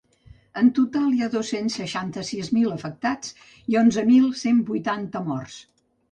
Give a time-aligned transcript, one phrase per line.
[0.59, 3.35] En total hi ha dos-cents seixanta-sis mil afectats
[3.73, 5.59] i onzen mil cent vuitanta morts.